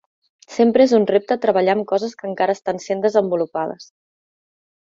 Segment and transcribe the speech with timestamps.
[0.53, 3.91] Sempre és un repte treballar amb coses que encara estan sent desenvolupades.